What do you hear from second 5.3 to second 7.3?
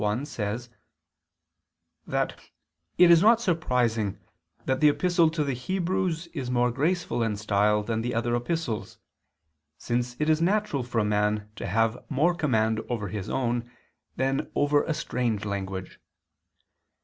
the Hebrews is more graceful